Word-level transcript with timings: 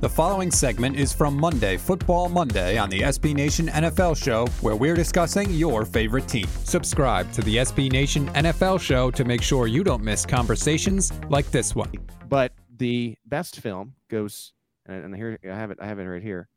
The 0.00 0.08
following 0.08 0.50
segment 0.50 0.96
is 0.96 1.12
from 1.12 1.36
Monday, 1.36 1.76
Football 1.76 2.28
Monday, 2.28 2.76
on 2.76 2.90
the 2.90 3.00
SB 3.00 3.34
Nation 3.34 3.68
NFL 3.68 4.22
Show, 4.22 4.46
where 4.60 4.76
we're 4.76 4.94
discussing 4.94 5.50
your 5.50 5.84
favorite 5.84 6.28
team. 6.28 6.46
Subscribe 6.64 7.32
to 7.32 7.42
the 7.42 7.56
SB 7.56 7.90
Nation 7.90 8.28
NFL 8.30 8.80
Show 8.80 9.10
to 9.12 9.24
make 9.24 9.40
sure 9.40 9.66
you 9.66 9.82
don't 9.82 10.02
miss 10.02 10.26
conversations 10.26 11.12
like 11.30 11.50
this 11.50 11.74
one. 11.74 11.90
But 12.28 12.52
the 12.76 13.16
best 13.26 13.60
film 13.60 13.94
goes, 14.10 14.52
and 14.86 15.14
here 15.14 15.38
I 15.44 15.54
have 15.54 15.70
it. 15.70 15.78
I 15.80 15.86
have 15.86 15.98
it 15.98 16.04
right 16.04 16.22
here. 16.22 16.48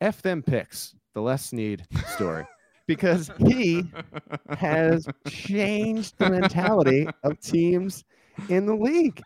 F 0.00 0.22
them 0.22 0.42
picks 0.42 0.94
the 1.14 1.22
Les 1.22 1.44
Snead 1.44 1.86
story. 2.14 2.44
because 2.88 3.30
he 3.38 3.84
has 4.50 5.06
changed 5.28 6.14
the 6.18 6.30
mentality 6.30 7.06
of 7.22 7.38
teams 7.40 8.04
in 8.48 8.66
the 8.66 8.74
league 8.74 9.22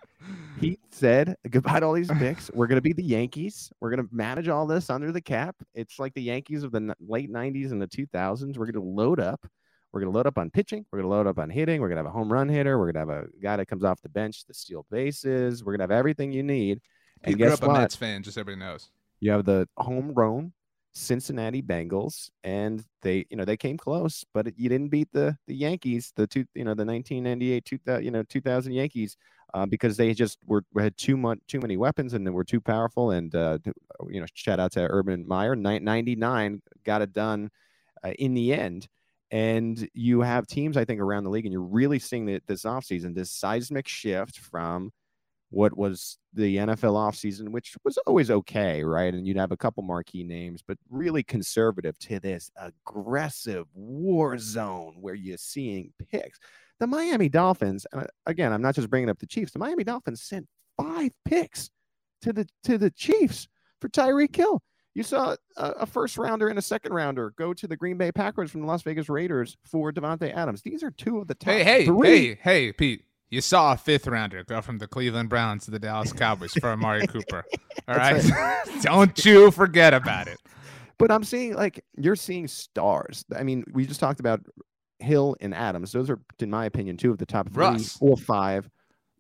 he 0.63 0.79
said 0.91 1.37
goodbye 1.51 1.81
to 1.81 1.87
all 1.87 1.93
these 1.93 2.11
picks. 2.11 2.51
We're 2.55 2.67
going 2.67 2.77
to 2.77 2.83
be 2.83 2.93
the 2.93 3.03
Yankees. 3.03 3.73
We're 3.81 3.91
going 3.91 4.07
to 4.07 4.15
manage 4.15 4.49
all 4.49 4.67
this 4.67 4.91
under 4.91 5.13
the 5.13 5.21
cap. 5.21 5.57
It's 5.75 5.99
like 5.99 6.15
the 6.15 6.23
Yankees 6.23 6.63
of 6.63 6.73
the 6.73 6.95
late 7.01 7.31
90s 7.31 7.73
and 7.73 7.83
the 7.83 7.89
2000s. 7.89 8.57
We're 8.57 8.71
going 8.71 8.75
to 8.75 8.81
load 8.81 9.21
up. 9.21 9.45
We're 9.93 10.01
going 10.01 10.13
to 10.13 10.17
load 10.17 10.27
up 10.27 10.39
on 10.39 10.51
pitching. 10.51 10.87
We're 10.91 11.01
going 11.01 11.11
to 11.11 11.17
load 11.17 11.27
up 11.27 11.39
on 11.39 11.51
hitting. 11.51 11.81
We're 11.81 11.89
going 11.89 11.97
to 11.97 12.05
have 12.05 12.15
a 12.15 12.17
home 12.17 12.33
run 12.33 12.49
hitter. 12.49 12.79
We're 12.79 12.93
going 12.93 13.07
to 13.07 13.13
have 13.13 13.25
a 13.25 13.27
guy 13.43 13.57
that 13.57 13.67
comes 13.67 13.85
off 13.85 14.01
the 14.01 14.09
bench 14.09 14.47
to 14.47 14.55
steal 14.55 14.87
bases. 14.91 15.63
We're 15.63 15.73
going 15.73 15.87
to 15.87 15.93
have 15.95 15.99
everything 15.99 16.33
you 16.33 16.43
need. 16.43 16.81
And 17.25 17.37
guess 17.37 17.47
grew 17.47 17.55
up 17.55 17.63
what? 17.63 17.77
a 17.77 17.81
Mets 17.81 17.97
fan, 17.97 18.23
just 18.23 18.39
everybody 18.39 18.65
knows. 18.65 18.89
You 19.21 19.33
have 19.33 19.45
the 19.45 19.69
homegrown 19.77 20.53
Cincinnati 20.95 21.63
Bengals, 21.63 22.31
and 22.45 22.85
they, 23.03 23.27
you 23.31 23.37
know, 23.37 23.45
they 23.45 23.57
came 23.57 23.77
close, 23.77 24.25
but 24.35 24.47
you 24.59 24.69
didn't 24.69 24.89
beat 24.89 25.09
the 25.13 25.37
the 25.47 25.55
Yankees, 25.55 26.13
the 26.17 26.27
two, 26.27 26.45
you 26.55 26.65
know, 26.65 26.75
the 26.75 26.85
1998, 26.85 27.65
2000, 27.65 28.05
you 28.05 28.11
know, 28.11 28.23
2000 28.25 28.73
Yankees 28.73 29.17
uh, 29.55 29.67
because 29.67 29.97
they 29.97 30.15
just 30.15 30.39
were 30.47 30.65
had 30.79 30.97
too 30.97 31.17
much 31.17 31.39
too 31.47 31.61
many 31.61 31.77
weapons 31.77 32.15
and 32.15 32.27
they 32.27 32.31
were 32.31 32.45
too 32.45 32.61
powerful. 32.61 33.11
And 33.11 33.35
uh, 33.35 33.59
you 34.09 34.21
know, 34.21 34.27
shout 34.35 34.61
out 34.61 34.73
to 34.73 34.87
Urban 34.89 35.27
Meyer, 35.27 35.55
99 35.57 36.63
got 36.85 37.03
it 37.03 37.13
done 37.13 37.51
uh, 38.05 38.13
in 38.19 38.35
the 38.35 38.53
end. 38.55 38.89
And 39.31 39.89
you 39.95 40.21
have 40.21 40.47
teams, 40.47 40.77
I 40.77 40.85
think, 40.85 41.01
around 41.01 41.25
the 41.25 41.31
league, 41.31 41.47
and 41.47 41.53
you're 41.53 41.63
really 41.63 41.99
seeing 41.99 42.27
that 42.27 42.47
this 42.47 42.65
offseason, 42.65 43.15
this 43.15 43.31
seismic 43.31 43.89
shift 43.89 44.39
from 44.39 44.93
what 45.49 45.77
was 45.77 46.19
the 46.35 46.57
NFL 46.57 46.95
offseason, 46.95 47.49
which 47.51 47.77
was 47.85 47.99
always 48.07 48.31
okay, 48.31 48.83
right? 48.83 49.13
And 49.13 49.27
you'd 49.27 49.37
have 49.37 49.53
a 49.53 49.57
couple 49.57 49.83
marquee 49.83 50.25
names, 50.25 50.63
but 50.67 50.79
really 50.91 51.23
conservative 51.23 51.99
to 52.01 52.21
this 52.21 52.51
aggressive 52.57 53.67
war 53.75 54.39
zone 54.39 54.97
where 55.01 55.15
you're 55.15 55.37
seeing 55.37 55.93
picks 56.11 56.39
the 56.83 56.89
Miami 56.89 57.29
Dolphins, 57.29 57.87
and 57.93 58.03
uh, 58.03 58.07
again, 58.27 58.53
I'm 58.53 58.61
not 58.61 58.75
just 58.75 58.91
bringing 58.91 59.09
up 59.09 59.21
the 59.21 59.27
Chiefs. 59.27 59.53
The 59.53 59.61
Miami 59.61 59.85
Dolphins 59.85 60.21
sent 60.21 60.49
five 60.77 61.13
picks 61.25 61.71
to 62.23 62.33
the 62.33 62.49
to 62.65 62.77
the 62.77 62.91
Chiefs 62.91 63.47
for 63.81 63.89
Tyreek 63.89 64.35
Hill. 64.35 64.61
You 64.93 65.05
saw 65.05 65.37
a, 65.57 65.71
a, 65.71 65.87
first 65.87 66.19
rounder 66.19 66.49
and 66.49 66.59
a 66.59 66.63
second 66.63 66.93
rounder 66.93 67.33
go 67.39 67.55
to 67.55 67.69
the 67.69 67.77
Green 67.77 67.99
Bay 67.99 68.11
Packers 68.11 68.51
from 68.51 68.63
the 68.63 68.67
Las 68.67 68.83
Vegas 68.83 69.09
Raiders 69.09 69.57
for 69.65 69.93
Davante 69.93 70.35
Adams. 70.35 70.61
These 70.63 70.83
are 70.83 70.91
two 70.91 71.19
of 71.19 71.29
the 71.29 71.37
top. 71.37 71.55
Hey, 71.55 71.63
hey, 71.63 71.85
three. 71.87 72.09
hey, 72.09 72.39
hey, 72.43 72.73
Pete. 72.73 73.05
You 73.31 73.41
saw 73.41 73.75
a 73.75 73.77
fifth 73.77 74.09
rounder 74.09 74.43
go 74.43 74.61
from 74.61 74.79
the 74.79 74.89
Cleveland 74.89 75.29
Browns 75.29 75.67
to 75.67 75.71
the 75.71 75.79
Dallas 75.79 76.13
Cowboys 76.13 76.53
for 76.53 76.71
Amari 76.71 77.07
Cooper. 77.07 77.45
All 77.87 77.95
right, 77.95 78.23
right. 78.25 78.67
don't 78.83 79.25
you 79.25 79.53
forget 79.53 79.95
about 79.95 80.27
it. 80.27 80.39
But 80.99 81.13
I'm 81.13 81.23
seeing 81.23 81.55
like 81.55 81.85
you're 81.97 82.17
seeing 82.17 82.49
stars. 82.49 83.25
I 83.35 83.45
mean, 83.45 83.65
we 83.73 83.87
just 83.87 84.01
talked 84.01 84.19
about 84.19 84.41
Hill, 85.03 85.37
and 85.41 85.55
Adams. 85.55 85.93
Those 85.93 86.11
are, 86.11 86.19
in 86.39 86.51
my 86.51 86.67
opinion, 86.67 86.97
two 86.97 87.11
of 87.11 87.19
the 87.19 87.27
top 87.27 87.49
three 87.51 87.65
Russ. 87.65 87.99
or 88.01 88.17
five. 88.17 88.69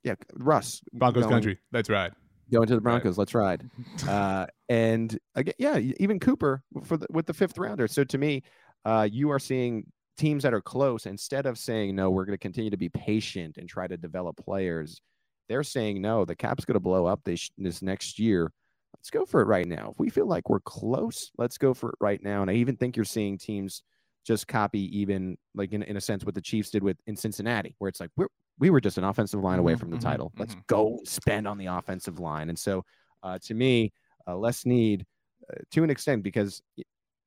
Yeah, 0.02 0.14
Russ. 0.34 0.82
Broncos 0.92 1.24
going, 1.24 1.32
country. 1.32 1.58
That's 1.70 1.90
right. 1.90 2.12
Going 2.50 2.66
to 2.68 2.74
the 2.74 2.80
Broncos. 2.80 3.12
Right. 3.12 3.18
Let's 3.18 3.34
ride. 3.34 3.70
Uh, 4.08 4.46
and 4.68 5.18
again, 5.34 5.54
yeah, 5.58 5.78
even 5.78 6.18
Cooper 6.18 6.62
for 6.84 6.96
the, 6.96 7.06
with 7.10 7.26
the 7.26 7.34
fifth 7.34 7.58
rounder. 7.58 7.86
So 7.86 8.04
to 8.04 8.18
me, 8.18 8.42
uh, 8.84 9.08
you 9.10 9.30
are 9.30 9.38
seeing 9.38 9.86
teams 10.16 10.42
that 10.42 10.54
are 10.54 10.60
close 10.60 11.06
instead 11.06 11.46
of 11.46 11.58
saying 11.58 11.94
no, 11.94 12.10
we're 12.10 12.24
going 12.24 12.36
to 12.36 12.42
continue 12.42 12.70
to 12.70 12.76
be 12.76 12.88
patient 12.88 13.58
and 13.58 13.68
try 13.68 13.86
to 13.86 13.96
develop 13.96 14.36
players. 14.36 15.00
They're 15.48 15.62
saying 15.62 16.00
no, 16.00 16.24
the 16.24 16.34
cap's 16.34 16.64
going 16.64 16.74
to 16.74 16.80
blow 16.80 17.06
up 17.06 17.20
this 17.24 17.50
this 17.58 17.82
next 17.82 18.18
year. 18.18 18.50
Let's 18.96 19.10
go 19.10 19.24
for 19.24 19.40
it 19.40 19.46
right 19.46 19.66
now. 19.66 19.90
If 19.92 19.98
we 19.98 20.10
feel 20.10 20.26
like 20.26 20.48
we're 20.48 20.60
close, 20.60 21.30
let's 21.38 21.58
go 21.58 21.74
for 21.74 21.90
it 21.90 21.96
right 22.00 22.22
now. 22.22 22.42
And 22.42 22.50
I 22.50 22.54
even 22.54 22.76
think 22.76 22.96
you're 22.96 23.04
seeing 23.04 23.38
teams 23.38 23.82
just 24.24 24.46
copy 24.46 24.80
even 24.98 25.36
like 25.54 25.72
in, 25.72 25.82
in 25.82 25.96
a 25.96 26.00
sense 26.00 26.24
what 26.24 26.34
the 26.34 26.40
Chiefs 26.40 26.70
did 26.70 26.82
with 26.82 26.96
in 27.06 27.16
Cincinnati, 27.16 27.74
where 27.78 27.88
it's 27.88 28.00
like 28.00 28.10
we're 28.16 28.28
we 28.58 28.70
were 28.70 28.80
just 28.80 28.98
an 28.98 29.04
offensive 29.04 29.42
line 29.42 29.58
away 29.58 29.72
mm-hmm, 29.72 29.80
from 29.80 29.90
the 29.90 29.96
mm-hmm, 29.96 30.08
title. 30.08 30.32
Let's 30.38 30.52
mm-hmm. 30.52 30.62
go 30.66 31.00
spend 31.04 31.48
on 31.48 31.58
the 31.58 31.66
offensive 31.66 32.18
line. 32.20 32.48
And 32.48 32.58
so 32.58 32.84
uh, 33.22 33.38
to 33.44 33.54
me, 33.54 33.92
uh, 34.28 34.36
Les 34.36 34.58
Snead 34.58 35.04
uh, 35.50 35.56
to 35.72 35.82
an 35.82 35.90
extent 35.90 36.22
because 36.22 36.62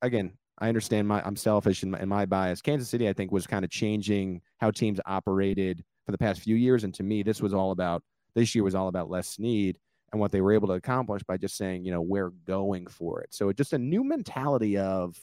again, 0.01 0.33
I 0.59 0.69
understand 0.69 1.07
my 1.07 1.21
I'm 1.25 1.35
selfish 1.35 1.83
and 1.83 1.91
my, 1.91 1.99
in 1.99 2.09
my 2.09 2.25
bias. 2.25 2.61
Kansas 2.61 2.89
City, 2.89 3.09
I 3.09 3.13
think, 3.13 3.31
was 3.31 3.47
kind 3.47 3.65
of 3.65 3.71
changing 3.71 4.41
how 4.59 4.71
teams 4.71 4.99
operated 5.05 5.83
for 6.05 6.11
the 6.11 6.17
past 6.17 6.41
few 6.41 6.55
years, 6.55 6.83
and 6.83 6.93
to 6.93 7.03
me, 7.03 7.23
this 7.23 7.41
was 7.41 7.53
all 7.53 7.71
about 7.71 8.03
this 8.35 8.53
year 8.53 8.63
was 8.63 8.75
all 8.75 8.87
about 8.87 9.09
Les 9.09 9.27
Snead 9.27 9.77
and 10.11 10.21
what 10.21 10.31
they 10.31 10.41
were 10.41 10.53
able 10.53 10.67
to 10.67 10.75
accomplish 10.75 11.23
by 11.23 11.37
just 11.37 11.57
saying, 11.57 11.83
you 11.83 11.91
know, 11.91 12.01
we're 12.01 12.29
going 12.45 12.85
for 12.87 13.21
it. 13.21 13.33
So 13.33 13.51
just 13.51 13.73
a 13.73 13.77
new 13.77 14.03
mentality 14.03 14.77
of 14.77 15.17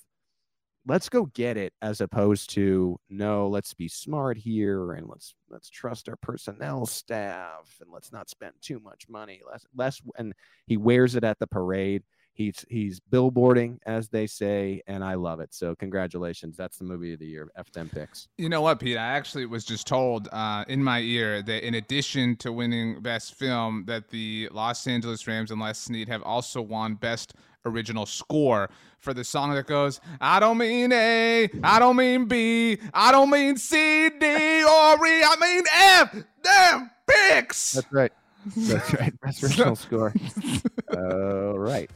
let's 0.86 1.08
go 1.08 1.26
get 1.26 1.56
it 1.56 1.72
as 1.80 2.00
opposed 2.00 2.50
to 2.50 2.98
no 3.08 3.48
let's 3.48 3.72
be 3.74 3.88
smart 3.88 4.36
here 4.36 4.92
and 4.92 5.06
let's 5.08 5.34
let's 5.48 5.70
trust 5.70 6.08
our 6.08 6.16
personnel 6.16 6.86
staff 6.86 7.76
and 7.80 7.90
let's 7.92 8.12
not 8.12 8.28
spend 8.28 8.52
too 8.60 8.80
much 8.80 9.08
money 9.08 9.40
less 9.50 9.64
less 9.76 10.00
and 10.16 10.32
he 10.66 10.76
wears 10.76 11.14
it 11.14 11.24
at 11.24 11.38
the 11.38 11.46
parade. 11.46 12.02
He's 12.34 12.64
he's 12.70 12.98
billboarding 12.98 13.76
as 13.84 14.08
they 14.08 14.26
say 14.26 14.80
and 14.86 15.04
i 15.04 15.14
love 15.14 15.40
it. 15.40 15.52
So 15.52 15.74
congratulations. 15.74 16.56
That's 16.56 16.78
the 16.78 16.84
movie 16.84 17.12
of 17.12 17.18
the 17.18 17.26
year 17.26 17.50
f 17.56 17.70
them 17.72 17.90
picks. 17.90 18.26
You 18.38 18.48
know 18.48 18.62
what 18.62 18.80
pete? 18.80 18.96
I 18.96 19.08
actually 19.08 19.44
was 19.44 19.66
just 19.66 19.86
told 19.86 20.28
uh, 20.32 20.64
in 20.66 20.82
my 20.82 21.00
ear 21.00 21.42
that 21.42 21.66
in 21.66 21.74
addition 21.74 22.36
to 22.36 22.50
winning 22.50 23.02
best 23.02 23.34
film 23.34 23.84
that 23.86 24.08
the 24.08 24.48
los 24.50 24.86
angeles 24.86 25.26
rams 25.26 25.50
and 25.50 25.60
les 25.60 25.78
snead 25.78 26.08
have 26.08 26.22
also 26.22 26.62
won 26.62 26.94
best 26.94 27.34
original 27.64 28.06
score 28.06 28.70
for 28.98 29.14
the 29.14 29.24
song 29.24 29.54
that 29.54 29.66
goes, 29.66 30.00
I 30.20 30.40
don't 30.40 30.58
mean 30.58 30.92
A, 30.92 31.48
I 31.62 31.78
don't 31.78 31.96
mean 31.96 32.26
B, 32.26 32.78
I 32.94 33.12
don't 33.12 33.30
mean 33.30 33.56
C, 33.56 34.10
D, 34.10 34.26
or 34.26 35.06
E, 35.06 35.22
I 35.24 35.36
mean 35.40 35.64
F. 35.74 36.24
Damn, 36.42 36.90
picks. 37.06 37.72
That's 37.72 37.92
right. 37.92 38.12
That's 38.56 38.94
right. 38.94 39.20
Best 39.20 39.44
original 39.44 39.76
score. 39.76 40.12
All 40.96 41.58
right. 41.58 41.90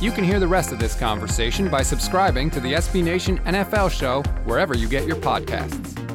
You 0.00 0.10
can 0.10 0.24
hear 0.24 0.38
the 0.38 0.48
rest 0.48 0.72
of 0.72 0.78
this 0.78 0.94
conversation 0.94 1.68
by 1.68 1.82
subscribing 1.82 2.50
to 2.50 2.60
the 2.60 2.74
SB 2.74 3.02
Nation 3.02 3.38
NFL 3.40 3.90
show 3.90 4.22
wherever 4.44 4.76
you 4.76 4.88
get 4.88 5.06
your 5.06 5.16
podcasts. 5.16 6.05